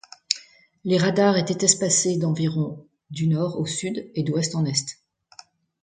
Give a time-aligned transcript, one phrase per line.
[0.83, 4.99] Les radars étaient espacés d’environ du nord au sud et d’ouest en est.